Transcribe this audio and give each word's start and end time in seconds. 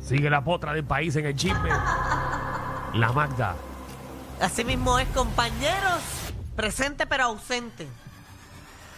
Sigue 0.00 0.30
la 0.30 0.42
potra 0.42 0.72
del 0.72 0.84
país 0.84 1.14
en 1.16 1.26
el 1.26 1.36
chisme. 1.36 1.68
La 2.94 3.12
Magda. 3.12 3.54
Así 4.40 4.64
mismo 4.64 4.98
es, 4.98 5.08
compañeros. 5.08 6.00
Presente 6.56 7.06
pero 7.06 7.24
ausente. 7.24 7.88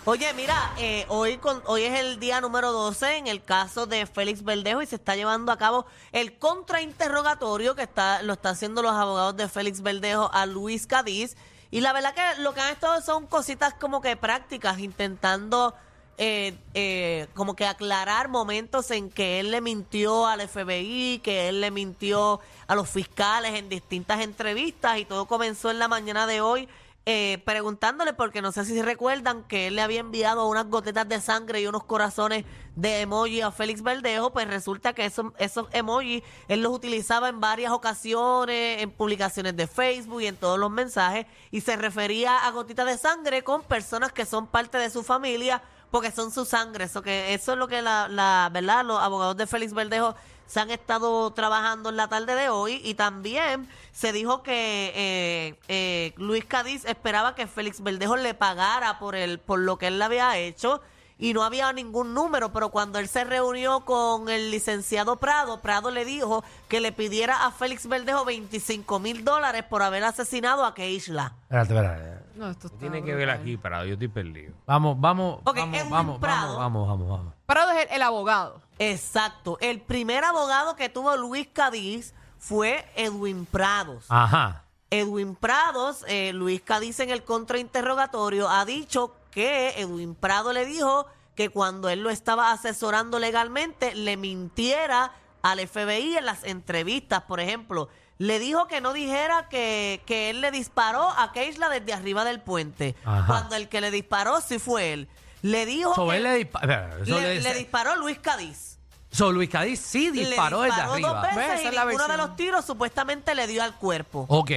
Oye, 0.07 0.33
mira, 0.35 0.54
eh, 0.77 1.07
hoy, 1.09 1.38
con, 1.38 1.62
hoy 1.67 1.83
es 1.85 1.99
el 1.99 2.21
día 2.21 2.41
número 2.41 2.72
12 2.72 3.17
en 3.17 3.27
el 3.27 3.43
caso 3.43 3.87
de 3.87 4.04
Félix 4.07 4.44
Verdejo 4.44 4.83
y 4.83 4.87
se 4.87 4.97
está 4.97 5.17
llevando 5.17 5.51
a 5.51 5.56
cabo 5.56 5.87
el 6.13 6.38
contrainterrogatorio 6.38 7.74
que 7.74 7.85
está, 7.85 8.22
lo 8.22 8.35
están 8.35 8.53
haciendo 8.53 8.83
los 8.83 8.92
abogados 8.92 9.37
de 9.37 9.49
Félix 9.49 9.81
Verdejo 9.81 10.31
a 10.33 10.45
Luis 10.47 10.87
Cadiz. 10.87 11.37
Y 11.71 11.81
la 11.81 11.92
verdad 11.92 12.15
que 12.15 12.42
lo 12.42 12.53
que 12.53 12.61
han 12.61 12.72
estado 12.72 13.01
son 13.01 13.26
cositas 13.26 13.74
como 13.74 14.01
que 14.01 14.17
prácticas, 14.17 14.79
intentando 14.79 15.74
eh, 16.16 16.56
eh, 16.74 17.27
como 17.34 17.56
que 17.56 17.66
aclarar 17.66 18.28
momentos 18.28 18.91
en 18.91 19.10
que 19.10 19.41
él 19.41 19.51
le 19.51 19.61
mintió 19.61 20.27
al 20.27 20.48
FBI, 20.48 21.20
que 21.23 21.48
él 21.48 21.61
le 21.61 21.70
mintió 21.70 22.41
a 22.66 22.75
los 22.75 22.89
fiscales 22.89 23.55
en 23.55 23.69
distintas 23.69 24.20
entrevistas 24.20 24.98
y 24.98 25.05
todo 25.05 25.27
comenzó 25.27 25.70
en 25.70 25.79
la 25.79 25.89
mañana 25.89 26.27
de 26.27 26.41
hoy 26.41 26.69
eh, 27.06 27.42
preguntándole 27.45 28.15
porque 28.15 28.41
no 28.41 28.51
sé 28.51 28.65
si 28.65 28.80
recuerdan 28.80 29.42
que 29.45 29.66
él 29.66 29.77
le 29.77 29.83
había 29.83 30.01
enviado 30.01 30.48
unas 30.48 30.70
gotetas 30.70 31.06
de 31.06 31.20
sangre 31.20 31.61
y 31.61 31.66
unos 31.66 31.84
corazones 31.84 32.47
de 32.77 33.03
emoji 33.03 33.42
a 33.42 33.51
Félix 33.51 33.83
Verdejo, 33.83 34.33
pues 34.33 34.48
resulta 34.48 34.95
que 34.95 35.05
esos, 35.05 35.27
esos 35.37 35.69
emojis 35.73 36.23
él 36.48 36.62
los 36.62 36.73
utilizaba 36.73 37.28
en 37.28 37.41
varias 37.41 37.73
ocasiones, 37.73 38.81
en 38.81 38.91
publicaciones 38.91 39.55
de 39.55 39.67
Facebook 39.67 40.23
y 40.23 40.28
en 40.28 40.37
todos 40.37 40.59
los 40.59 40.70
mensajes 40.70 41.27
y 41.51 41.61
se 41.61 41.77
refería 41.77 42.47
a 42.47 42.51
gotitas 42.53 42.87
de 42.87 42.97
sangre 42.97 43.45
con 43.45 43.62
personas 43.65 44.11
que 44.11 44.25
son 44.25 44.47
parte 44.47 44.78
de 44.78 44.89
su 44.89 45.03
familia 45.03 45.61
porque 45.95 46.11
son 46.11 46.33
su 46.33 46.45
sangre. 46.45 46.87
Eso 46.87 47.03
que 47.03 47.34
eso 47.34 47.53
es 47.53 47.59
lo 47.59 47.69
que 47.69 47.80
la, 47.80 48.09
la 48.09 48.51
verdad 48.53 48.84
los 48.84 49.01
abogados 49.01 49.37
de 49.37 49.47
Félix 49.47 49.73
Verdejo 49.73 50.17
se 50.45 50.59
han 50.59 50.73
estado 50.73 51.30
trabajando 51.30 51.91
en 51.91 51.97
la 51.97 52.09
tarde 52.09 52.34
de 52.34 52.48
hoy 52.48 52.81
y 52.83 52.95
también 52.95 53.69
se 53.92 54.12
dijo 54.12 54.42
que 54.42 54.91
eh, 54.97 55.55
eh, 55.69 56.12
Luis 56.17 56.45
Cádiz 56.47 56.84
esperaba 56.84 57.37
que 57.37 57.47
Félix 57.47 57.81
Verdejo 57.81 58.17
le 58.17 58.34
pagara 58.34 58.98
por 58.98 59.15
el 59.15 59.39
por 59.39 59.61
lo 59.61 59.78
que 59.78 59.87
él 59.87 60.00
le 60.00 60.05
había 60.05 60.37
hecho 60.37 60.81
y 61.19 61.33
no 61.33 61.45
había 61.45 61.73
ningún 61.73 62.12
número, 62.15 62.53
pero 62.53 62.70
cuando 62.70 62.98
él 62.98 63.09
se 63.09 63.25
reunió 63.25 63.81
con 63.84 64.29
el 64.29 64.51
licenciado 64.51 65.17
Prado, 65.17 65.61
Prado 65.61 65.91
le 65.91 66.05
dijo 66.05 66.43
que 66.69 66.81
le 66.81 66.91
pidiera 66.93 67.47
a 67.47 67.51
Félix 67.53 67.87
Verdejo 67.87 68.25
25 68.25 68.98
mil 68.98 69.25
dólares 69.25 69.62
por 69.65 69.83
haber 69.83 70.05
asesinado 70.05 70.65
a 70.65 70.75
Keishla. 70.75 71.34
Espérate, 71.45 71.75
espérate. 71.75 72.25
No, 72.34 72.51
esto 72.51 72.69
¿Qué 72.69 72.75
está 72.75 72.79
tiene 72.81 73.05
que 73.05 73.15
ver 73.15 73.27
brutal. 73.29 73.41
aquí, 73.43 73.56
Prado? 73.56 73.84
Yo 73.84 73.93
estoy 73.93 74.09
perdido. 74.09 74.55
Vamos, 74.67 75.01
vamos, 75.01 75.39
Ok, 75.45 75.56
vamos, 75.56 75.79
Edwin 75.79 75.91
vamos, 75.91 76.19
Prado. 76.19 76.59
vamos, 76.59 76.89
vamos, 76.89 77.09
vamos, 77.09 77.19
vamos. 77.19 77.34
Prado 77.47 77.71
es 77.73 77.87
el, 77.89 77.97
el 77.97 78.03
abogado. 78.03 78.61
Exacto. 78.78 79.56
El 79.61 79.81
primer 79.81 80.25
abogado 80.25 80.75
que 80.75 80.89
tuvo 80.89 81.17
Luis 81.17 81.47
Cádiz 81.53 82.12
fue 82.39 82.84
Edwin 82.97 83.47
Prados. 83.47 84.06
Ajá. 84.09 84.65
Edwin 84.91 85.34
Prados, 85.37 86.05
eh, 86.09 86.33
Luis 86.34 86.61
Cádiz 86.61 87.01
en 87.01 87.11
el 87.11 87.23
contrainterrogatorio 87.25 88.49
ha 88.49 88.65
dicho 88.65 89.15
que 89.35 89.75
Edwin 89.81 90.15
Prado 90.15 90.53
le 90.53 90.65
dijo 90.65 91.07
que 91.35 91.49
cuando 91.51 91.89
él 91.89 92.01
lo 92.01 92.11
estaba 92.11 92.53
asesorando 92.53 93.19
legalmente 93.19 93.95
le 93.95 94.17
mintiera 94.17 95.13
al 95.43 95.59
FBI 95.67 96.17
en 96.17 96.25
las 96.27 96.45
entrevistas, 96.45 97.23
por 97.25 97.41
ejemplo. 97.41 97.89
Le 98.19 98.39
dijo 98.39 98.69
que 98.69 98.81
no 98.81 98.93
dijera 98.93 99.49
que, 99.49 100.01
que 100.07 100.31
él 100.31 100.41
le 100.41 100.53
disparó 100.53 101.11
a 101.11 101.33
Keisla 101.33 101.69
desde 101.69 101.93
arriba 101.93 102.25
del 102.25 102.41
puente. 102.41 102.95
Ajá. 103.05 103.27
Cuando 103.27 103.57
el 103.57 103.69
que 103.69 103.81
le 103.81 103.91
disparó 103.91 104.41
sí 104.41 104.59
fue 104.61 104.93
él. 104.93 105.09
Le 105.43 105.67
dijo 105.67 105.93
So, 105.95 106.09
que 106.09 106.17
él 106.17 106.23
le 106.23 106.39
dispa- 106.45 106.61
espera, 106.61 106.91
so, 107.05 107.21
le- 107.21 107.35
le- 107.35 107.41
le 107.41 107.55
disparó 107.55 107.97
Luis 107.97 108.19
Cádiz. 108.21 108.79
so, 109.11 109.33
Luis 109.33 109.51
Cádiz 109.51 109.81
sí 109.81 110.11
disparó 110.11 110.62
le 110.62 110.69
desde 110.71 110.81
disparó 110.83 110.93
arriba. 110.95 111.09
dos 111.27 111.35
veces 111.37 111.73
y 111.73 111.77
ninguno 111.77 112.09
de 112.09 112.17
los 112.17 112.37
tiros 112.37 112.65
supuestamente 112.65 113.35
le 113.35 113.47
dio 113.49 113.62
al 113.65 113.75
cuerpo. 113.75 114.25
Ok. 114.29 114.51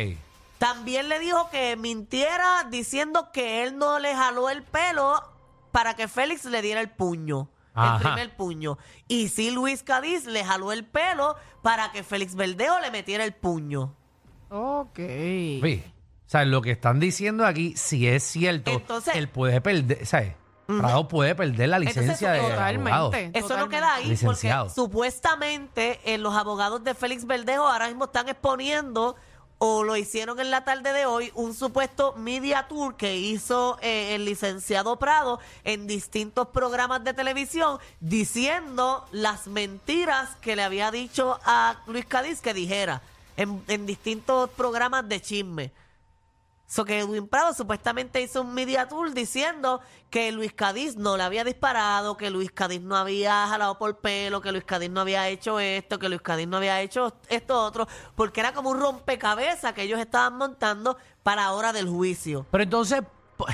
También 0.57 1.07
le 1.09 1.19
dijo 1.19 1.49
que 1.49 1.75
mintiera 1.75 2.65
diciendo 2.69 3.31
que 3.31 3.63
él 3.63 3.77
no 3.77 3.99
le 3.99 4.15
jaló 4.15 4.49
el 4.49 4.63
pelo 4.63 5.21
para 5.71 5.95
que 5.95 6.07
Félix 6.07 6.45
le 6.45 6.61
diera 6.61 6.81
el 6.81 6.89
puño. 6.89 7.49
Ajá. 7.75 7.97
El 7.97 8.01
primer 8.01 8.35
puño. 8.35 8.77
Y 9.07 9.29
sí, 9.29 9.51
Luis 9.51 9.83
Cádiz 9.83 10.25
le 10.25 10.43
jaló 10.43 10.71
el 10.71 10.83
pelo 10.83 11.35
para 11.61 11.91
que 11.91 12.01
Félix 12.03 12.33
Verdejo 12.35 12.79
le 12.79 12.89
metiera 12.89 13.23
el 13.23 13.33
puño. 13.35 13.93
Ok. 14.49 14.97
Vi. 14.97 15.83
O 16.25 16.29
sea, 16.29 16.43
lo 16.43 16.61
que 16.61 16.71
están 16.71 16.99
diciendo 16.99 17.45
aquí, 17.45 17.75
si 17.77 18.07
es 18.07 18.23
cierto, 18.23 18.71
Entonces- 18.71 19.15
él 19.15 19.29
puede 19.29 19.61
perder, 19.61 20.05
¿sabes? 20.05 20.33
Prado 20.65 21.07
puede 21.07 21.33
perder 21.33 21.69
la 21.69 21.77
Entonces, 21.77 22.01
licencia 22.03 22.31
de 22.31 22.41
totalmente. 22.41 22.91
abogado. 22.91 23.29
Eso 23.33 23.57
no 23.57 23.69
queda 23.69 23.93
ahí 23.93 24.07
Licenciado. 24.09 24.65
porque 24.65 24.75
supuestamente 24.75 26.01
eh, 26.03 26.17
los 26.17 26.35
abogados 26.35 26.83
de 26.83 26.93
Félix 26.93 27.25
Verdejo 27.25 27.65
ahora 27.65 27.87
mismo 27.87 28.05
están 28.05 28.27
exponiendo 28.27 29.15
o 29.59 29.83
lo 29.83 29.97
hicieron 29.97 30.39
en 30.39 30.51
la 30.51 30.63
tarde 30.63 30.93
de 30.93 31.05
hoy 31.05 31.31
un 31.33 31.53
supuesto 31.53 32.13
media 32.17 32.67
tour 32.67 32.95
que 32.95 33.17
hizo 33.17 33.77
eh, 33.81 34.15
el 34.15 34.25
licenciado 34.25 34.97
Prado 34.99 35.39
en 35.63 35.87
distintos 35.87 36.49
programas 36.49 37.03
de 37.03 37.13
televisión 37.13 37.79
diciendo 37.99 39.05
las 39.11 39.47
mentiras 39.47 40.35
que 40.41 40.55
le 40.55 40.63
había 40.63 40.91
dicho 40.91 41.39
a 41.43 41.81
Luis 41.87 42.05
Cádiz 42.05 42.41
que 42.41 42.53
dijera 42.53 43.01
en, 43.35 43.63
en 43.67 43.85
distintos 43.85 44.49
programas 44.51 45.07
de 45.09 45.21
chisme. 45.21 45.71
So 46.69 46.83
que 46.83 46.99
Edwin 46.99 47.29
Prado 47.29 47.53
supuestamente 47.53 48.21
hizo 48.21 48.41
un 48.41 48.53
media 48.53 48.89
tour 48.89 49.13
diciendo 49.13 49.79
que 50.09 50.33
Luis 50.33 50.51
Cádiz 50.51 50.97
no 50.97 51.15
le 51.15 51.23
había 51.23 51.45
disparado, 51.45 52.17
que 52.17 52.29
Luis 52.29 52.51
Cádiz 52.51 52.81
no 52.81 52.97
había 52.97 53.47
jalado 53.47 53.77
por 53.77 53.99
pelo, 53.99 54.41
que 54.41 54.51
Luis 54.51 54.65
Cádiz 54.65 54.89
no 54.89 54.99
había 54.99 55.29
hecho 55.29 55.61
esto, 55.61 55.97
que 55.97 56.09
Luis 56.09 56.21
Cádiz 56.21 56.45
no 56.45 56.57
había 56.57 56.81
hecho 56.81 57.13
esto 57.29 57.57
otro, 57.63 57.87
porque 58.15 58.41
era 58.41 58.53
como 58.53 58.69
un 58.71 58.79
rompecabezas 58.81 59.71
que 59.71 59.83
ellos 59.83 59.97
estaban 59.97 60.37
montando 60.37 60.97
para 61.23 61.51
hora 61.53 61.71
del 61.71 61.87
juicio. 61.87 62.45
Pero 62.51 62.63
entonces, 62.65 63.01
po- 63.37 63.45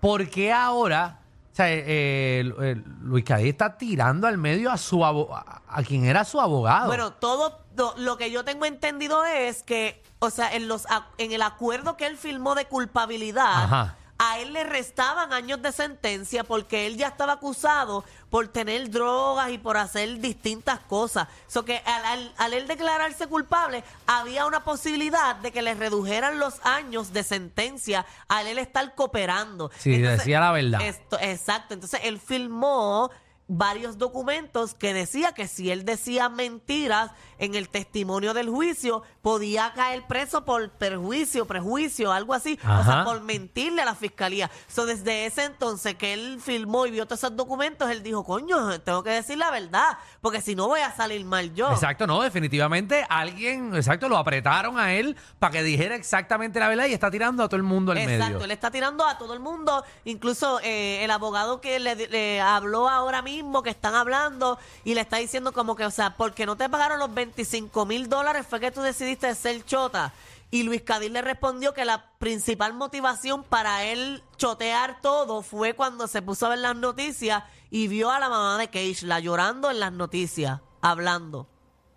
¿por 0.00 0.28
qué 0.30 0.52
ahora, 0.54 1.20
o 1.52 1.54
sea, 1.54 1.70
eh, 1.70 2.40
el- 2.40 2.54
el- 2.64 2.84
Luis 3.02 3.24
Cádiz 3.26 3.48
está 3.48 3.76
tirando 3.76 4.26
al 4.26 4.38
medio 4.38 4.70
a 4.72 4.78
su 4.78 5.04
abo- 5.04 5.34
a, 5.34 5.60
a 5.68 5.82
quien 5.82 6.06
era 6.06 6.24
su 6.24 6.40
abogado? 6.40 6.86
Bueno, 6.86 7.12
todo 7.12 7.58
lo, 7.76 7.94
lo 7.96 8.16
que 8.16 8.30
yo 8.30 8.44
tengo 8.44 8.64
entendido 8.64 9.24
es 9.24 9.62
que, 9.62 10.02
o 10.18 10.30
sea, 10.30 10.54
en 10.54 10.68
los 10.68 10.84
en 11.18 11.32
el 11.32 11.42
acuerdo 11.42 11.96
que 11.96 12.06
él 12.06 12.16
firmó 12.16 12.54
de 12.54 12.66
culpabilidad, 12.66 13.64
Ajá. 13.64 13.96
a 14.18 14.38
él 14.38 14.52
le 14.52 14.62
restaban 14.64 15.32
años 15.32 15.60
de 15.62 15.72
sentencia 15.72 16.44
porque 16.44 16.86
él 16.86 16.96
ya 16.96 17.08
estaba 17.08 17.34
acusado 17.34 18.04
por 18.30 18.48
tener 18.48 18.88
drogas 18.90 19.50
y 19.50 19.58
por 19.58 19.76
hacer 19.76 20.18
distintas 20.20 20.78
cosas. 20.80 21.28
So 21.48 21.64
que 21.64 21.82
al, 21.84 22.04
al- 22.04 22.34
al 22.38 22.54
él 22.54 22.66
declararse 22.66 23.26
culpable, 23.26 23.82
había 24.06 24.46
una 24.46 24.64
posibilidad 24.64 25.36
de 25.36 25.50
que 25.52 25.60
le 25.60 25.74
redujeran 25.74 26.38
los 26.38 26.64
años 26.64 27.12
de 27.12 27.24
sentencia 27.24 28.06
al 28.28 28.46
él 28.46 28.58
estar 28.58 28.94
cooperando. 28.94 29.70
Sí, 29.78 29.98
decía 29.98 30.40
la 30.40 30.52
verdad. 30.52 30.80
Esto, 30.82 31.18
exacto. 31.20 31.74
Entonces 31.74 32.00
él 32.04 32.20
filmó 32.20 33.10
varios 33.54 33.98
documentos 33.98 34.72
que 34.74 34.94
decía 34.94 35.32
que 35.32 35.46
si 35.46 35.70
él 35.70 35.84
decía 35.84 36.30
mentiras 36.30 37.10
en 37.38 37.54
el 37.54 37.68
testimonio 37.68 38.32
del 38.32 38.48
juicio, 38.48 39.02
podía 39.20 39.72
caer 39.74 40.06
preso 40.06 40.44
por 40.44 40.70
perjuicio, 40.70 41.46
prejuicio, 41.46 42.12
algo 42.12 42.32
así, 42.34 42.58
o 42.62 42.84
sea, 42.84 43.04
por 43.04 43.20
mentirle 43.20 43.82
a 43.82 43.84
la 43.84 43.94
fiscalía. 43.94 44.50
So, 44.68 44.86
desde 44.86 45.26
ese 45.26 45.44
entonces 45.44 45.96
que 45.96 46.14
él 46.14 46.40
filmó 46.40 46.86
y 46.86 46.92
vio 46.92 47.04
todos 47.06 47.20
esos 47.24 47.36
documentos, 47.36 47.90
él 47.90 48.02
dijo, 48.02 48.24
coño, 48.24 48.80
tengo 48.80 49.02
que 49.02 49.10
decir 49.10 49.36
la 49.36 49.50
verdad, 49.50 49.98
porque 50.20 50.40
si 50.40 50.54
no 50.54 50.68
voy 50.68 50.80
a 50.80 50.92
salir 50.94 51.24
mal 51.26 51.52
yo. 51.52 51.70
Exacto, 51.70 52.06
no, 52.06 52.22
definitivamente 52.22 53.04
alguien, 53.08 53.74
exacto, 53.74 54.08
lo 54.08 54.16
apretaron 54.16 54.78
a 54.78 54.94
él 54.94 55.16
para 55.38 55.52
que 55.52 55.62
dijera 55.62 55.94
exactamente 55.94 56.58
la 56.58 56.68
verdad 56.68 56.86
y 56.86 56.94
está 56.94 57.10
tirando 57.10 57.42
a 57.42 57.48
todo 57.48 57.56
el 57.56 57.64
mundo 57.64 57.92
al 57.92 57.98
Exacto, 57.98 58.24
medio. 58.34 58.44
él 58.44 58.50
está 58.50 58.70
tirando 58.70 59.06
a 59.06 59.18
todo 59.18 59.34
el 59.34 59.40
mundo, 59.40 59.84
incluso 60.04 60.60
eh, 60.62 61.04
el 61.04 61.10
abogado 61.10 61.60
que 61.60 61.78
le, 61.80 61.96
le 61.96 62.40
habló 62.40 62.88
ahora 62.88 63.20
mismo, 63.20 63.41
que 63.62 63.70
están 63.70 63.94
hablando, 63.94 64.58
y 64.84 64.94
le 64.94 65.00
está 65.00 65.16
diciendo 65.16 65.52
como 65.52 65.76
que, 65.76 65.84
o 65.84 65.90
sea, 65.90 66.16
porque 66.16 66.46
no 66.46 66.56
te 66.56 66.68
pagaron 66.68 66.98
los 66.98 67.12
25 67.12 67.86
mil 67.86 68.08
dólares 68.08 68.46
fue 68.48 68.60
que 68.60 68.70
tú 68.70 68.80
decidiste 68.82 69.34
ser 69.34 69.64
chota. 69.64 70.12
Y 70.50 70.64
Luis 70.64 70.82
Cádiz 70.82 71.10
le 71.10 71.22
respondió 71.22 71.72
que 71.72 71.86
la 71.86 72.10
principal 72.18 72.74
motivación 72.74 73.42
para 73.42 73.84
él 73.84 74.22
chotear 74.36 75.00
todo 75.00 75.40
fue 75.40 75.74
cuando 75.74 76.06
se 76.06 76.20
puso 76.20 76.44
a 76.44 76.50
ver 76.50 76.58
las 76.58 76.76
noticias 76.76 77.42
y 77.70 77.88
vio 77.88 78.10
a 78.10 78.20
la 78.20 78.28
mamá 78.28 78.58
de 78.58 78.68
Keishla 78.68 79.18
llorando 79.18 79.70
en 79.70 79.80
las 79.80 79.92
noticias, 79.92 80.60
hablando. 80.82 81.48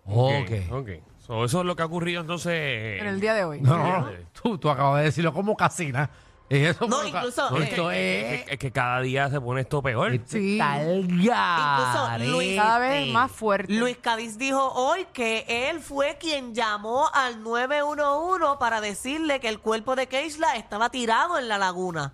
Ok. 0.06 0.50
Ok. 0.70 0.88
So, 1.26 1.44
eso 1.44 1.60
es 1.60 1.66
lo 1.66 1.76
que 1.76 1.82
ha 1.82 1.86
ocurrido 1.86 2.20
entonces. 2.20 3.00
En 3.00 3.06
el 3.06 3.20
día 3.20 3.34
de 3.34 3.44
hoy. 3.44 3.60
No, 3.60 3.76
no, 3.76 4.00
no, 4.00 4.10
tú, 4.42 4.56
tú 4.56 4.70
acabas 4.70 5.00
de 5.00 5.06
decirlo 5.06 5.34
como 5.34 5.56
casina. 5.56 6.08
Eso 6.48 6.86
No, 6.86 7.04
incluso, 7.06 7.50
No, 7.50 7.56
eh, 7.58 7.64
esto 7.64 7.90
Es 7.90 7.96
es... 8.40 8.44
que, 8.44 8.52
es 8.54 8.58
que 8.60 8.70
cada 8.72 9.00
día 9.00 9.28
se 9.30 9.40
pone 9.40 9.62
esto 9.62 9.82
peor. 9.82 10.12
Sí. 10.26 10.58
Incluso 10.60 12.18
Luis- 12.30 12.56
Cada 12.56 12.78
vez 12.78 13.08
más 13.12 13.30
fuerte. 13.32 13.72
Luis 13.72 13.96
Cádiz 14.00 14.38
dijo 14.38 14.62
hoy 14.74 15.06
que 15.12 15.44
él 15.70 15.80
fue 15.80 16.16
quien 16.20 16.54
llamó 16.54 17.08
al 17.12 17.42
911 17.42 18.56
para 18.60 18.80
decirle 18.80 19.40
que 19.40 19.48
el 19.48 19.58
cuerpo 19.60 19.96
de 19.96 20.06
Keishla 20.06 20.56
estaba 20.56 20.90
tirado 20.90 21.38
en 21.38 21.48
la 21.48 21.58
laguna. 21.58 22.12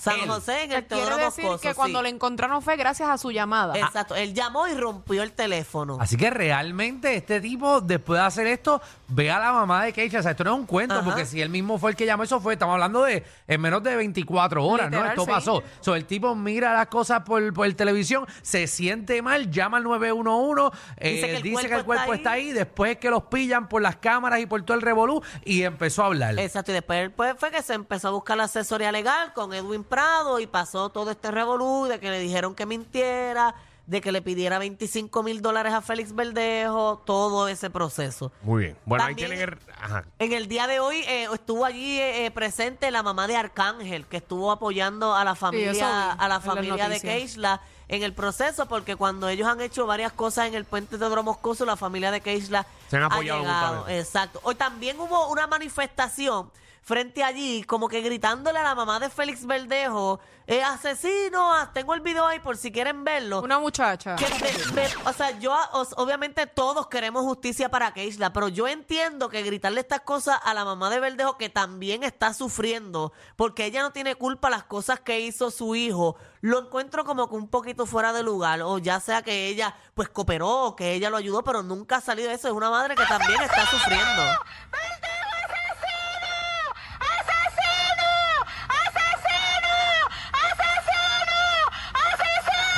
San 0.00 0.18
Él. 0.20 0.28
José 0.28 0.64
en 0.64 0.72
el 0.72 0.84
Quiere 0.84 1.04
Teodoro 1.04 1.16
decir 1.16 1.44
Moscoso, 1.44 1.62
que 1.68 1.74
cuando 1.74 2.02
le 2.02 2.08
encontraron 2.08 2.62
fue 2.62 2.76
gracias 2.76 3.08
a 3.08 3.18
su 3.18 3.30
llamada. 3.30 3.78
Exacto, 3.78 4.14
él 4.14 4.34
llamó 4.34 4.66
y 4.66 4.74
rompió 4.74 5.22
el 5.22 5.32
teléfono. 5.32 5.98
Así 6.00 6.16
que 6.16 6.30
realmente 6.30 7.14
este 7.14 7.40
tipo, 7.40 7.80
después 7.80 8.20
de 8.20 8.26
hacer 8.26 8.46
esto, 8.46 8.80
ve 9.08 9.30
a 9.30 9.38
la 9.38 9.52
mamá 9.52 9.84
de 9.84 9.92
Keisha. 9.92 10.20
O 10.20 10.22
sea, 10.22 10.32
esto 10.32 10.44
no 10.44 10.54
es 10.54 10.60
un 10.60 10.66
cuento, 10.66 10.94
Ajá. 10.94 11.04
porque 11.04 11.26
si 11.26 11.40
él 11.40 11.50
mismo 11.50 11.78
fue 11.78 11.90
el 11.90 11.96
que 11.96 12.06
llamó, 12.06 12.22
eso 12.22 12.40
fue, 12.40 12.54
estamos 12.54 12.74
hablando 12.74 13.02
de 13.02 13.24
en 13.46 13.60
menos 13.60 13.82
de 13.82 13.96
24 13.96 14.64
horas, 14.64 14.90
¿no? 14.90 14.96
Literal, 14.98 15.10
Esto 15.10 15.24
sí. 15.24 15.30
pasó. 15.30 15.62
So, 15.80 15.94
el 15.94 16.06
tipo 16.06 16.34
mira 16.34 16.72
las 16.72 16.86
cosas 16.86 17.20
por, 17.20 17.52
por 17.52 17.70
televisión, 17.74 18.26
se 18.42 18.66
siente 18.66 19.22
mal, 19.22 19.50
llama 19.50 19.76
al 19.78 19.84
911, 19.84 20.76
eh, 20.96 21.10
Dice 21.10 21.26
que 21.26 21.36
el 21.36 21.42
dice 21.42 21.68
que 21.68 21.74
el 21.74 21.84
cuerpo 21.84 22.14
está 22.14 22.20
está 22.20 22.32
ahí, 22.32 22.52
después 22.52 22.98
que 22.98 23.08
los 23.08 23.24
pillan 23.24 23.68
por 23.68 23.80
las 23.80 23.96
cámaras 23.96 24.40
y 24.40 24.46
por 24.46 24.62
todo 24.62 24.76
el 24.76 24.82
revolú, 24.82 25.22
y 25.44 25.62
empezó 25.62 26.02
a 26.02 26.06
hablar. 26.06 26.38
Exacto, 26.38 26.70
y 26.70 26.74
después, 26.74 27.00
después 27.00 27.34
fue 27.38 27.50
que 27.50 27.62
se 27.62 27.74
empezó 27.74 28.08
a 28.08 28.10
buscar 28.10 28.36
la 28.36 28.44
asesoría 28.44 28.92
legal 28.92 29.32
con 29.32 29.54
Edwin 29.54 29.84
Prado 29.90 30.40
y 30.40 30.46
pasó 30.46 30.88
todo 30.88 31.10
este 31.10 31.30
revolú 31.30 31.86
de 31.86 32.00
que 32.00 32.10
le 32.10 32.20
dijeron 32.20 32.54
que 32.54 32.64
mintiera, 32.64 33.54
de 33.86 34.00
que 34.00 34.12
le 34.12 34.22
pidiera 34.22 34.60
25 34.60 35.22
mil 35.24 35.42
dólares 35.42 35.72
a 35.72 35.82
Félix 35.82 36.14
Verdejo, 36.14 37.02
todo 37.04 37.48
ese 37.48 37.70
proceso. 37.70 38.30
Muy 38.42 38.62
bien. 38.62 38.78
Bueno, 38.86 39.04
ahí 39.04 39.16
tienen 39.16 39.40
el. 39.40 39.58
Ajá. 39.80 40.04
En 40.20 40.32
el 40.32 40.46
día 40.46 40.68
de 40.68 40.78
hoy 40.78 40.98
eh, 41.08 41.26
estuvo 41.34 41.64
allí 41.64 41.98
eh, 41.98 42.24
eh, 42.24 42.30
presente 42.30 42.90
la 42.92 43.02
mamá 43.02 43.26
de 43.26 43.36
Arcángel, 43.36 44.06
que 44.06 44.18
estuvo 44.18 44.52
apoyando 44.52 45.16
a 45.16 45.24
la 45.24 45.34
familia, 45.34 45.72
vi 45.72 45.80
a 45.80 46.28
la 46.28 46.40
familia 46.40 46.88
de. 46.88 47.00
Keishla 47.00 47.60
en 47.88 48.04
el 48.04 48.14
proceso, 48.14 48.66
porque 48.66 48.94
cuando 48.94 49.28
ellos 49.28 49.48
han 49.48 49.60
hecho 49.60 49.84
varias 49.84 50.12
cosas 50.12 50.46
en 50.46 50.54
el 50.54 50.64
puente 50.64 50.96
de 50.96 51.22
Moscoso, 51.22 51.64
la 51.64 51.76
familia 51.76 52.12
de 52.12 52.20
Keishla 52.20 52.64
Se 52.88 52.96
han 52.96 53.02
ha 53.02 53.06
apoyado 53.06 53.40
llegado. 53.40 53.88
Exacto. 53.88 54.40
Hoy 54.44 54.54
también 54.54 55.00
hubo 55.00 55.28
una 55.28 55.48
manifestación 55.48 56.52
frente 56.82 57.22
allí, 57.22 57.62
como 57.64 57.88
que 57.88 58.00
gritándole 58.00 58.58
a 58.58 58.62
la 58.62 58.74
mamá 58.74 58.98
de 58.98 59.10
Félix 59.10 59.46
Verdejo, 59.46 60.18
eh, 60.46 60.62
asesino, 60.62 61.52
ah, 61.54 61.70
tengo 61.72 61.94
el 61.94 62.00
video 62.00 62.26
ahí 62.26 62.40
por 62.40 62.56
si 62.56 62.72
quieren 62.72 63.04
verlo. 63.04 63.40
Una 63.42 63.58
muchacha. 63.60 64.16
Que 64.16 64.26
me- 64.28 64.72
me- 64.82 64.88
o 65.08 65.12
sea, 65.12 65.38
yo, 65.38 65.54
os- 65.72 65.94
obviamente 65.96 66.46
todos 66.46 66.88
queremos 66.88 67.22
justicia 67.22 67.68
para 67.68 67.92
Keishla, 67.92 68.32
pero 68.32 68.48
yo 68.48 68.66
entiendo 68.66 69.28
que 69.28 69.42
gritarle 69.42 69.80
estas 69.80 70.00
cosas 70.00 70.38
a 70.42 70.52
la 70.54 70.64
mamá 70.64 70.90
de 70.90 70.98
Verdejo, 70.98 71.36
que 71.38 71.48
también 71.50 72.02
está 72.02 72.34
sufriendo, 72.34 73.12
porque 73.36 73.66
ella 73.66 73.82
no 73.82 73.92
tiene 73.92 74.16
culpa 74.16 74.48
de 74.48 74.56
las 74.56 74.64
cosas 74.64 74.98
que 75.00 75.20
hizo 75.20 75.50
su 75.52 75.76
hijo, 75.76 76.16
lo 76.40 76.58
encuentro 76.60 77.04
como 77.04 77.28
que 77.28 77.36
un 77.36 77.48
poquito 77.48 77.86
fuera 77.86 78.12
de 78.12 78.22
lugar, 78.24 78.62
o 78.62 78.78
ya 78.78 78.98
sea 78.98 79.22
que 79.22 79.46
ella 79.46 79.76
pues 79.94 80.08
cooperó 80.08 80.48
o 80.64 80.74
que 80.76 80.94
ella 80.94 81.10
lo 81.10 81.18
ayudó, 81.18 81.44
pero 81.44 81.62
nunca 81.62 81.96
ha 81.96 82.00
salido 82.00 82.28
de 82.28 82.34
eso. 82.34 82.48
Es 82.48 82.54
una 82.54 82.70
madre 82.70 82.94
que 82.96 83.04
también 83.06 83.40
está 83.42 83.66
sufriendo. 83.66 84.22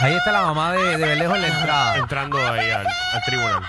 Ahí 0.02 0.14
está 0.14 0.32
la 0.32 0.42
mamá 0.42 0.72
de, 0.72 0.96
de 0.98 1.06
Berlejo 1.06 1.36
en 1.36 1.42
la 1.42 1.48
entrada. 1.48 1.96
Entrando 1.96 2.36
ahí 2.38 2.70
al, 2.70 2.86
al 2.86 3.22
tribunal. 3.24 3.62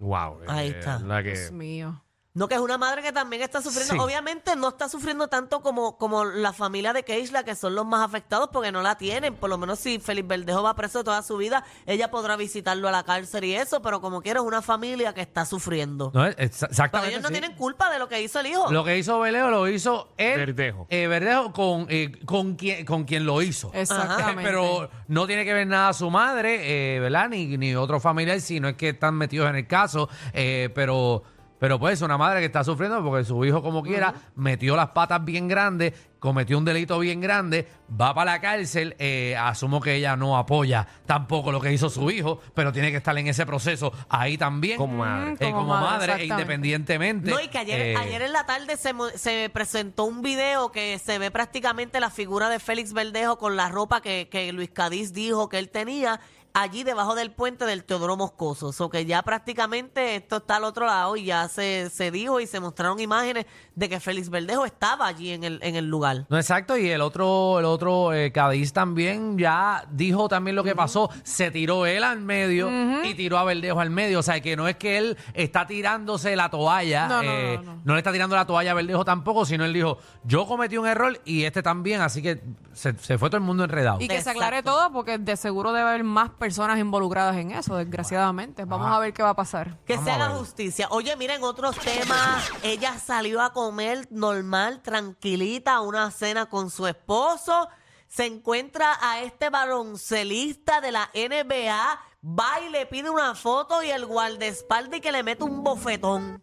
Wow. 0.00 0.40
Ahí 0.48 0.68
eh, 0.68 0.76
está. 0.78 0.98
La 0.98 1.22
que, 1.22 1.30
Dios 1.30 1.52
mío. 1.52 2.03
No, 2.36 2.48
que 2.48 2.56
es 2.56 2.60
una 2.60 2.78
madre 2.78 3.00
que 3.00 3.12
también 3.12 3.42
está 3.42 3.62
sufriendo. 3.62 3.94
Sí. 3.94 4.00
Obviamente 4.00 4.56
no 4.56 4.70
está 4.70 4.88
sufriendo 4.88 5.28
tanto 5.28 5.60
como, 5.60 5.96
como 5.98 6.24
la 6.24 6.52
familia 6.52 6.92
de 6.92 7.04
Keishla, 7.04 7.44
que 7.44 7.54
son 7.54 7.76
los 7.76 7.86
más 7.86 8.04
afectados 8.04 8.48
porque 8.52 8.72
no 8.72 8.82
la 8.82 8.96
tienen. 8.96 9.36
Por 9.36 9.50
lo 9.50 9.56
menos 9.56 9.78
si 9.78 10.00
Felipe 10.00 10.36
Verdejo 10.36 10.60
va 10.64 10.74
preso 10.74 11.04
toda 11.04 11.22
su 11.22 11.36
vida, 11.36 11.64
ella 11.86 12.10
podrá 12.10 12.34
visitarlo 12.34 12.88
a 12.88 12.90
la 12.90 13.04
cárcel 13.04 13.44
y 13.44 13.54
eso, 13.54 13.80
pero 13.82 14.00
como 14.00 14.20
quiera 14.20 14.40
es 14.40 14.46
una 14.46 14.62
familia 14.62 15.14
que 15.14 15.20
está 15.20 15.44
sufriendo. 15.46 16.10
No, 16.12 16.26
es- 16.26 16.34
ex- 16.36 16.58
pero 16.58 16.70
exactamente. 16.72 17.10
ellos 17.12 17.22
no 17.22 17.28
sí. 17.28 17.34
tienen 17.34 17.54
culpa 17.56 17.88
de 17.92 18.00
lo 18.00 18.08
que 18.08 18.20
hizo 18.20 18.40
el 18.40 18.46
hijo. 18.48 18.68
Lo 18.72 18.82
que 18.82 18.98
hizo 18.98 19.20
Berlejo 19.20 19.50
lo 19.50 19.68
hizo 19.68 20.08
él. 20.16 20.36
Verdejo. 20.40 20.88
eh, 20.90 21.06
Verdejo 21.06 21.52
con, 21.52 21.86
eh, 21.88 22.18
con, 22.26 22.56
quien, 22.56 22.84
con 22.84 23.04
quien 23.04 23.26
lo 23.26 23.42
hizo. 23.42 23.70
Exactamente. 23.72 24.42
Pero 24.42 24.90
no 25.06 25.28
tiene 25.28 25.44
que 25.44 25.54
ver 25.54 25.68
nada 25.68 25.92
su 25.92 26.10
madre, 26.10 26.96
eh, 26.96 26.98
¿verdad? 26.98 27.28
Ni, 27.28 27.56
ni 27.58 27.76
otro 27.76 28.00
familiar, 28.00 28.40
si 28.40 28.58
no 28.58 28.66
es 28.68 28.74
que 28.74 28.88
están 28.88 29.14
metidos 29.14 29.48
en 29.48 29.54
el 29.54 29.68
caso. 29.68 30.08
eh, 30.32 30.68
pero, 30.74 31.22
pero 31.58 31.78
pues 31.78 32.02
una 32.02 32.18
madre 32.18 32.40
que 32.40 32.46
está 32.46 32.62
sufriendo 32.64 33.02
porque 33.02 33.24
su 33.24 33.44
hijo, 33.44 33.62
como 33.62 33.82
quiera, 33.82 34.12
metió 34.36 34.76
las 34.76 34.88
patas 34.90 35.24
bien 35.24 35.48
grandes, 35.48 35.94
cometió 36.18 36.56
un 36.58 36.64
delito 36.64 36.98
bien 36.98 37.20
grande, 37.20 37.68
va 38.00 38.14
para 38.14 38.32
la 38.32 38.40
cárcel. 38.40 38.96
eh, 38.98 39.36
asumo 39.38 39.80
que 39.80 39.94
ella 39.94 40.16
no 40.16 40.36
apoya 40.36 40.86
tampoco 41.06 41.52
lo 41.52 41.60
que 41.60 41.72
hizo 41.72 41.88
su 41.90 42.10
hijo, 42.10 42.40
pero 42.54 42.72
tiene 42.72 42.90
que 42.90 42.96
estar 42.98 43.16
en 43.18 43.26
ese 43.26 43.46
proceso 43.46 43.92
ahí 44.08 44.36
también. 44.38 44.76
Como 44.78 44.98
madre. 44.98 45.32
Eh, 45.32 45.36
Como 45.50 45.58
como 45.58 45.74
madre, 45.74 46.08
madre, 46.12 46.22
e 46.22 46.26
independientemente. 46.26 47.30
No, 47.30 47.40
y 47.40 47.48
que 47.48 47.58
ayer, 47.58 47.80
eh, 47.80 47.96
ayer 47.96 48.22
en 48.22 48.32
la 48.32 48.46
tarde 48.46 48.76
se, 48.76 48.92
mo- 48.92 49.08
se 49.10 49.50
presentó 49.52 50.04
un 50.04 50.22
video 50.22 50.72
que 50.72 50.98
se 50.98 51.18
ve 51.18 51.30
prácticamente 51.30 52.00
la 52.00 52.10
figura 52.10 52.48
de 52.48 52.58
Félix 52.58 52.92
Verdejo 52.92 53.38
con 53.38 53.56
la 53.56 53.68
ropa 53.68 54.00
que, 54.00 54.28
que 54.30 54.52
Luis 54.52 54.70
Cadiz 54.70 55.12
dijo 55.12 55.48
que 55.48 55.58
él 55.58 55.68
tenía 55.70 56.20
allí 56.54 56.84
debajo 56.84 57.16
del 57.16 57.32
puente 57.32 57.66
del 57.66 57.84
Teodoro 57.84 58.16
Moscoso. 58.16 58.72
O 58.78 58.88
que 58.88 59.04
ya 59.04 59.22
prácticamente 59.22 60.16
esto 60.16 60.36
está 60.36 60.56
al 60.56 60.64
otro 60.64 60.86
lado 60.86 61.16
y 61.16 61.24
ya 61.24 61.48
se, 61.48 61.90
se 61.90 62.10
dijo 62.10 62.38
y 62.40 62.46
se 62.46 62.60
mostraron 62.60 63.00
imágenes 63.00 63.46
de 63.74 63.88
que 63.88 63.98
Félix 63.98 64.30
Verdejo 64.30 64.64
estaba 64.64 65.06
allí 65.06 65.32
en 65.32 65.42
el, 65.42 65.58
en 65.62 65.74
el 65.74 65.88
lugar. 65.88 66.26
No, 66.28 66.36
exacto, 66.36 66.78
y 66.78 66.88
el 66.88 67.00
otro, 67.00 67.58
el 67.58 67.64
otro 67.64 68.12
eh, 68.12 68.30
Cádiz 68.30 68.72
también 68.72 69.36
ya 69.36 69.84
dijo 69.90 70.28
también 70.28 70.54
lo 70.54 70.62
que 70.62 70.76
pasó, 70.76 71.10
se 71.24 71.50
tiró 71.50 71.86
él 71.86 72.04
al 72.04 72.20
medio 72.20 72.70
y 73.04 73.14
tiró 73.14 73.38
a 73.38 73.44
Verdejo 73.44 73.80
al 73.80 73.90
medio, 73.90 74.20
o 74.20 74.22
sea 74.22 74.40
que 74.40 74.56
no 74.56 74.68
es 74.68 74.76
que 74.76 74.96
él 74.98 75.18
está 75.34 75.66
tirándose 75.66 76.36
la 76.36 76.50
toalla, 76.50 77.08
No, 77.08 77.22
no, 77.22 77.30
eh, 77.30 77.60
no, 77.64 77.80
no. 77.84 77.92
le 77.94 77.98
está 77.98 78.12
tirando 78.12 78.36
la 78.36 78.46
toalla 78.46 78.70
a 78.70 78.74
Verdejo 78.74 79.04
tampoco, 79.04 79.44
sino 79.44 79.64
él 79.64 79.72
dijo, 79.72 79.98
yo 80.22 80.46
cometí 80.46 80.76
un 80.78 80.86
error 80.86 81.20
y 81.24 81.42
este 81.44 81.62
también, 81.62 82.00
así 82.00 82.22
que 82.22 82.42
se, 82.72 82.96
se 82.98 83.18
fue 83.18 83.28
todo 83.28 83.38
el 83.38 83.42
mundo 83.42 83.64
enredado. 83.64 84.00
Y 84.00 84.06
que 84.06 84.22
se 84.22 84.30
aclare 84.30 84.62
todo 84.62 84.92
porque 84.92 85.18
de 85.18 85.36
seguro 85.36 85.72
debe 85.72 85.88
haber 85.88 86.04
más 86.04 86.30
personas 86.30 86.43
involucradas 86.78 87.36
en 87.36 87.50
eso, 87.52 87.76
desgraciadamente. 87.76 88.64
Vamos 88.64 88.90
a 88.90 88.98
ver 88.98 89.12
qué 89.12 89.22
va 89.22 89.30
a 89.30 89.36
pasar. 89.36 89.78
Que 89.84 89.96
Vamos 89.96 90.08
se 90.08 90.14
haga 90.14 90.28
justicia. 90.30 90.88
Oye, 90.90 91.16
miren, 91.16 91.42
otros 91.42 91.76
temas. 91.78 92.50
Ella 92.62 92.98
salió 92.98 93.40
a 93.40 93.52
comer 93.52 94.08
normal, 94.10 94.82
tranquilita, 94.82 95.74
a 95.74 95.80
una 95.80 96.10
cena 96.10 96.46
con 96.46 96.70
su 96.70 96.86
esposo. 96.86 97.68
Se 98.08 98.26
encuentra 98.26 98.98
a 99.00 99.20
este 99.20 99.50
baloncelista 99.50 100.80
de 100.80 100.92
la 100.92 101.10
NBA. 101.14 102.00
Va 102.26 102.60
y 102.66 102.70
le 102.70 102.86
pide 102.86 103.10
una 103.10 103.34
foto 103.34 103.82
y 103.82 103.90
el 103.90 104.06
guardaespaldas 104.06 104.98
y 104.98 105.00
que 105.00 105.12
le 105.12 105.22
mete 105.22 105.44
un 105.44 105.62
bofetón. 105.62 106.42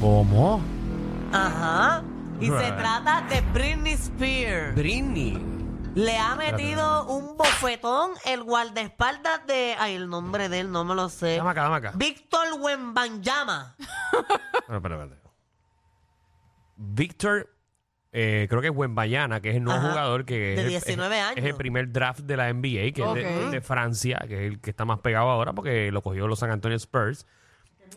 ¿Cómo? 0.00 0.60
Ajá. 1.32 2.02
Y 2.40 2.46
se 2.46 2.72
trata 2.72 3.24
de 3.28 3.40
Britney 3.52 3.92
Spears. 3.92 4.74
Britney. 4.74 5.53
Le 5.94 6.16
ha 6.18 6.34
metido 6.34 7.06
un 7.06 7.36
bofetón 7.36 8.12
el 8.26 8.42
guardaespaldas 8.42 9.46
de... 9.46 9.76
Ay, 9.78 9.94
el 9.94 10.08
nombre 10.08 10.48
de 10.48 10.60
él 10.60 10.72
no 10.72 10.84
me 10.84 10.94
lo 10.96 11.08
sé. 11.08 11.36
Dame 11.36 11.50
acá, 11.50 11.62
dame 11.62 11.76
acá. 11.76 11.92
Víctor 11.94 12.46
Wembanyama. 12.60 13.76
Ah, 14.68 14.76
espera, 14.76 15.04
espera. 15.04 15.20
Víctor, 16.76 17.48
eh, 18.12 18.46
creo 18.48 18.60
que 18.60 18.68
es 18.68 18.74
Wembayana, 18.74 19.40
que 19.40 19.50
es 19.50 19.56
el 19.56 19.62
nuevo 19.62 19.78
Ajá. 19.78 19.90
jugador 19.90 20.24
que 20.24 20.34
De 20.38 20.52
es, 20.54 20.58
el- 20.60 20.68
19 20.68 21.16
es- 21.16 21.22
años. 21.24 21.38
es 21.38 21.44
el 21.44 21.54
primer 21.54 21.92
draft 21.92 22.20
de 22.20 22.36
la 22.36 22.48
NBA, 22.52 22.92
que 22.92 23.02
es, 23.02 23.14
de, 23.14 23.44
Ok. 23.46 23.50
de 23.52 23.60
Francia, 23.60 24.24
que 24.26 24.46
es 24.46 24.52
el 24.52 24.60
que 24.60 24.70
está 24.70 24.84
más 24.84 24.98
pegado 24.98 25.30
ahora 25.30 25.52
porque 25.52 25.92
lo 25.92 26.02
cogió 26.02 26.26
los 26.26 26.40
San 26.40 26.50
Antonio 26.50 26.76
Spurs. 26.76 27.26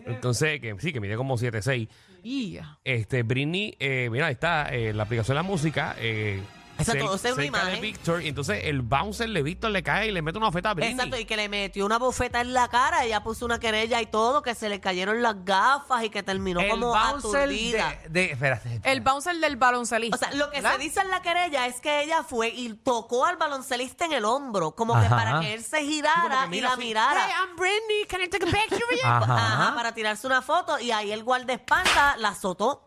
Entonces, 0.06 0.60
que 0.62 0.76
sí, 0.80 0.94
que 0.94 1.00
mide 1.00 1.16
como 1.18 1.38
7'6". 1.38 1.90
Y 2.24 2.60
Este, 2.84 3.24
Britney, 3.24 3.76
eh, 3.80 4.10
mira, 4.12 4.28
ahí 4.28 4.34
está 4.34 4.70
eh, 4.70 4.94
la 4.94 5.04
aplicación 5.04 5.34
de 5.36 5.40
la 5.42 5.48
música. 5.48 5.96
Eh, 5.98 6.44
Exacto, 6.80 7.04
es 7.06 7.10
una 7.10 7.18
cerca 7.18 7.42
de 7.42 7.46
imagen. 7.48 7.82
Víctor, 7.82 8.22
y 8.24 8.28
entonces 8.30 8.62
el 8.66 8.82
bouncer 8.82 9.30
de 9.30 9.42
Víctor 9.44 9.72
le 9.72 9.84
cae 9.84 10.08
y 10.08 10.12
le 10.12 10.22
mete 10.22 10.38
una 10.38 10.48
oferta 10.50 10.70
a 10.70 10.74
Britney. 10.74 10.94
Exacto, 10.94 11.18
y 11.20 11.26
que 11.26 11.36
le 11.36 11.50
metió 11.50 11.86
una 11.86 11.98
bofeta 11.98 12.42
en 12.42 12.54
la 12.54 12.68
cara, 12.68 13.04
ella 13.04 13.24
puso 13.24 13.46
una 13.46 13.60
querella 13.60 14.02
y 14.02 14.06
todo, 14.06 14.42
que 14.42 14.54
se 14.56 14.70
le 14.70 14.80
cayeron 14.80 15.22
las 15.22 15.44
gafas 15.44 16.04
y 16.04 16.10
que 16.10 16.24
terminó 16.24 16.60
El 16.60 16.70
como 16.70 16.88
bouncer 16.90 17.42
aturdida. 17.44 17.96
de, 18.04 18.10
de- 18.10 18.32
espérate. 18.32 18.82
el 18.84 19.02
bouncer 19.02 19.36
del 19.38 19.56
baloncelista. 19.56 20.16
O 20.16 20.20
sea, 20.20 20.32
lo 20.34 20.50
que 20.52 20.58
¿verdad? 20.62 20.78
se 20.78 20.84
dice 20.84 21.00
en 21.02 21.10
la 21.10 21.22
querella 21.22 21.66
es 21.68 21.82
que 21.82 22.04
ella 22.04 22.24
fue 22.24 22.50
y 22.50 22.74
tocó 22.74 23.26
al 23.26 23.38
baloncelista 23.38 24.06
en 24.06 24.14
el 24.14 24.26
hombro, 24.26 24.76
como 24.76 24.94
que 25.00 25.06
Ajá. 25.08 25.16
para 25.16 25.40
que 25.40 25.54
él 25.54 25.64
se 25.64 25.78
Sí, 25.80 25.88
girara 25.94 26.48
y 26.52 26.62
la 26.62 26.70
así, 26.74 26.80
mirara. 26.82 27.26
Hey, 27.28 27.34
I'm 27.40 27.56
Britney, 27.56 28.06
can 28.08 28.22
I 28.22 28.28
take 28.30 28.44
a 28.48 28.52
picture 28.52 28.84
with 28.90 28.98
you? 28.98 29.06
Ajá. 29.08 29.36
Ajá, 29.36 29.76
para 29.76 29.94
tirarse 29.94 30.26
una 30.28 30.42
foto 30.42 30.80
y 30.80 30.92
ahí 30.92 31.12
el 31.12 31.24
guardaespaldas 31.24 32.18
la 32.20 32.30
azotó 32.30 32.87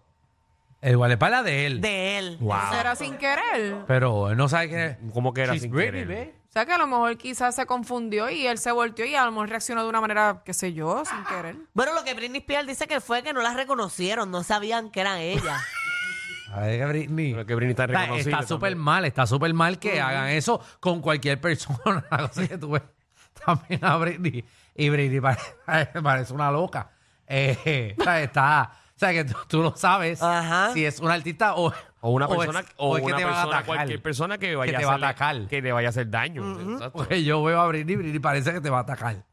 El 0.81 0.97
guardaespaldas 0.97 1.45
de 1.45 1.67
él. 1.67 1.81
de 1.81 2.19
él. 2.19 2.37
Wow. 2.41 2.59
Será 2.73 2.97
sin 2.97 3.17
querer. 3.19 3.77
Pero 3.87 4.31
él 4.31 4.37
no 4.37 4.49
sabe 4.49 4.87
es. 4.87 4.97
¿Cómo 5.13 5.35
que 5.35 5.43
era 5.43 5.53
She's 5.53 5.63
sin 5.63 5.71
Britney, 5.71 6.03
querer? 6.05 6.07
babe. 6.27 6.35
O 6.49 6.53
sea 6.53 6.67
que 6.67 6.73
a 6.73 6.79
lo 6.79 6.87
mejor 6.89 7.17
quizás 7.17 7.55
se 7.55 7.65
confundió 7.67 8.29
y 8.29 8.47
él 8.47 8.59
se 8.59 8.73
volteó 8.73 9.05
y 9.05 9.15
a 9.15 9.25
lo 9.25 9.31
mejor 9.31 9.51
reaccionó 9.51 9.83
de 9.85 9.89
una 9.89 10.01
manera, 10.01 10.43
qué 10.45 10.53
sé 10.53 10.73
yo, 10.73 11.05
sin 11.05 11.23
querer. 11.25 11.57
Bueno, 11.75 11.95
lo 11.95 12.03
que 12.03 12.13
Britney 12.15 12.41
Spears 12.41 12.67
dice 12.67 12.89
que 12.89 13.01
fue 13.01 13.23
que 13.23 13.33
no 13.33 13.41
la 13.41 13.55
reconocieron, 13.55 14.31
no 14.33 14.43
sabían 14.43 14.91
que 14.91 15.01
era 15.03 15.21
ella. 15.21 15.59
A 16.53 16.61
ver, 16.63 16.89
Britney. 16.89 17.33
Pero 17.35 17.47
que 17.47 17.55
Britney 17.55 17.71
está 17.73 17.85
Está- 17.85 18.01
reconocida 18.01 18.31
Está 18.41 18.47
súper 18.49 18.71
también. 18.71 18.85
mal, 18.85 19.05
está 19.05 19.27
súper 19.27 19.55
mal 19.55 19.79
que 19.79 20.01
hagan 20.01 20.29
eso 20.31 20.61
con 20.81 21.01
cualquier 21.01 21.41
persona. 21.41 22.05
La 22.11 22.19
cosa 22.29 22.49
que 22.49 22.59
tú 22.59 22.71
ves 22.71 22.83
también 23.45 23.85
a 23.85 23.97
Britney 23.99 24.45
y 24.75 24.89
Britney 24.89 25.21
pare- 25.21 25.39
parece 26.03 26.33
una 26.33 26.51
loca. 26.51 26.91
Eh, 27.29 27.95
o 27.97 28.03
sea, 28.03 28.21
está, 28.23 28.73
sea, 29.01 29.13
que 29.13 29.25
tú, 29.25 29.35
tú 29.49 29.63
no 29.63 29.75
sabes 29.77 30.23
Ajá. 30.23 30.73
si 30.73 30.85
es 30.85 31.01
una 31.01 31.15
artista 31.15 31.55
o, 31.57 31.73
O 32.03 32.11
una 32.11 32.27
O 32.27 32.37
persona, 32.39 32.65
o, 32.77 32.91
o 32.93 32.97
es 32.99 33.03
que 33.03 33.07
una 33.09 33.17
te 33.17 33.25
van 33.25 33.33
a 33.33 33.37
persona, 33.37 33.57
atacar. 33.59 33.77
cualquier 33.77 34.03
persona 34.03 34.39
que 34.39 34.57
vaya 34.57 34.79
te 34.79 34.85
va 34.85 34.93
a 34.93 34.95
hacerle- 34.95 35.07
atacar. 35.07 35.49
Que 35.49 35.63
te 35.63 35.73
vaya 35.73 35.89
a 35.89 35.91
hacer 35.91 36.09
daño. 36.11 36.61
Exacto. 36.73 36.93
Porque 36.93 37.25
yo 37.25 37.43
veo 37.43 37.61
a 37.61 37.67
Britney, 37.69 37.97
Britney 37.97 38.19
parece 38.21 38.53
que 38.53 38.61
te 38.61 38.71
va 38.71 38.79
a 38.79 38.83
atacar. 38.83 39.25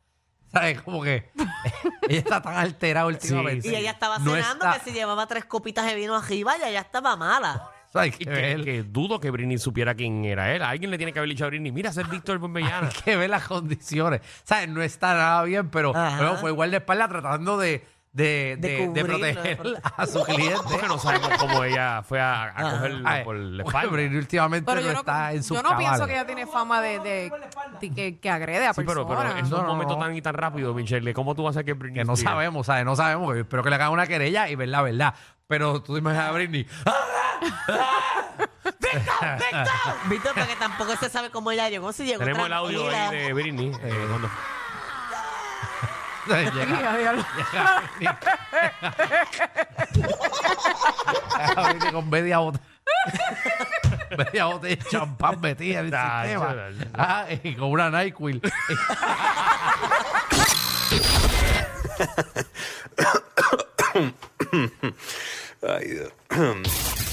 ¿Sabes? 0.52 0.82
Como 0.82 1.02
que 1.04 1.30
ella 2.10 2.20
está 2.20 2.42
tan 2.42 2.56
alterada 2.56 3.06
últimamente. 3.08 3.68
Y 3.68 3.76
ella 3.76 3.92
estaba 3.92 4.18
No 4.20 4.32
cenando 4.34 4.66
está- 4.66 4.80
que 4.84 4.90
si 4.90 4.96
llevaba 4.96 5.28
tres 5.28 5.46
copitas 5.46 5.86
de 5.86 5.96
vino 5.96 6.16
arriba, 6.16 6.58
ya 6.58 6.70
ya 6.70 6.80
estaba 6.82 7.16
mala. 7.16 7.70
Hay 7.94 8.10
Y 8.10 8.12
que, 8.12 8.26
que, 8.26 8.30
ver, 8.30 8.64
que 8.64 8.84
dudo 8.84 9.20
que 9.20 9.32
Britney 9.32 9.58
supiera 9.58 9.96
quién 9.96 10.24
era 10.26 10.54
él. 10.54 10.62
Alguien 10.62 10.92
le 10.92 10.98
tiene 10.98 11.14
que 11.14 11.20
haber 11.20 11.30
dicho 11.30 11.46
a 11.46 11.48
Britney, 11.48 11.72
mira, 11.72 11.90
ese 11.90 12.02
es 12.02 12.10
Víctor 12.10 12.38
Bombellana. 12.38 12.88
hay 12.90 12.94
que 13.04 13.16
ver 13.16 13.30
las 13.30 13.48
condiciones. 13.48 14.22
¿Sabes? 14.44 14.70
No 14.70 14.82
está 14.84 15.14
nada 15.16 15.44
bien, 15.44 15.70
pero, 15.70 15.96
Ajá. 15.96 16.18
pero 16.18 16.36
fue 16.38 16.52
igual 16.52 16.70
de 16.70 16.78
espalda 16.78 17.08
tratando 17.08 17.58
de, 17.58 17.88
de, 18.18 18.58
De 18.58 18.58
de- 18.58 18.78
de 18.80 18.88
cubrirlo, 18.88 19.20
de 19.20 19.34
proteger 19.36 19.82
a 19.98 20.06
su 20.08 20.24
cliente. 20.24 20.58
Porque 20.70 20.88
no 20.88 20.98
sabemos 20.98 21.30
cómo 21.38 21.64
ella 21.64 22.02
fue 22.04 22.20
a, 22.20 22.44
a 22.44 22.48
Ajá. 22.50 22.72
cogerlo 22.72 23.08
Ay, 23.08 23.24
por 23.24 23.36
la 23.36 23.64
espalda. 23.64 23.92
Britney 23.92 24.18
últimamente 24.18 24.66
Pero 24.72 24.82
no, 24.82 24.88
yo 24.88 24.94
no, 24.94 25.00
está 25.00 25.34
en 25.34 25.44
su 25.44 25.54
yo 25.54 25.62
no 25.64 25.78
pienso 25.78 26.06
que 26.08 26.14
ella 26.14 26.26
tiene 26.26 26.48
fama 26.48 26.82
de, 26.82 27.00
de- 27.00 27.32
de 27.80 27.94
que, 27.94 28.20
que 28.20 28.30
agrede 28.30 28.66
a 28.66 28.74
Sí, 28.74 28.82
pero, 28.86 29.08
personas. 29.08 29.34
pero 29.34 29.46
es 29.46 29.50
No, 29.52 29.58
un 29.58 29.64
no, 29.64 29.70
momento 29.74 29.94
no. 29.96 30.00
tan 30.04 30.16
y 30.16 30.22
tan 30.22 30.34
rápido, 30.34 30.74
Michelle. 30.74 31.14
¿Cómo 31.14 31.36
tú 31.36 31.44
vas 31.44 31.56
a 31.56 31.60
hacer 31.60 31.66
que 31.66 31.74
Britney 31.74 32.00
Que 32.02 32.06
no 32.06 32.16
sabemos, 32.16 32.66
¿sabes? 32.66 32.86
No 32.86 32.96
sabemos. 32.96 33.36
Espero 33.38 33.64
que 33.64 33.70
le 33.70 33.76
hagan 33.76 33.92
una 33.92 34.08
querella 34.08 34.50
y 34.50 34.56
ver 34.56 34.70
la 34.70 34.82
verdad. 34.82 35.14
Pero 35.48 35.82
tú 35.82 35.94
te 35.94 36.00
imaginas 36.00 36.30
a 36.30 36.32
Britney. 36.32 36.68
¿Viste? 40.10 40.30
Porque 40.36 40.56
tampoco 40.60 40.96
se 40.98 41.10
sabe 41.10 41.30
cómo 41.30 41.52
ella 41.52 41.70
llegó. 41.70 41.92
Si 41.94 42.06
llegó 42.06 42.20
Tenemos 42.20 42.46
el 42.48 42.54
audio 42.54 42.90
ahí 42.90 43.16
de 43.18 43.34
Britney. 43.34 43.72
eh, 43.84 44.06
cuando- 44.10 44.30
Con 51.92 52.10
media 52.10 52.40
botella. 52.40 52.64
media 54.18 54.46
botella 54.46 54.76
de 54.76 54.90
champán 54.90 55.40
metida 55.42 55.80
en 55.80 55.86
el 55.86 55.92
Tacho, 55.92 56.30
sistema. 56.30 56.56
Ah, 56.94 57.26
y 57.44 57.56
con 57.56 57.72
una 57.72 57.90
NyQuil. 57.90 58.42
Ay, 65.68 65.88
Dios. 65.88 66.12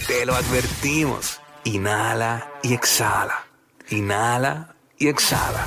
Te 0.07 0.27
lo 0.27 0.35
advertimos. 0.35 1.41
Inhala 1.65 2.51
y 2.63 2.75
exhala. 2.75 3.45
Inhala 3.89 4.75
y 4.99 5.09
exhala. 5.09 5.67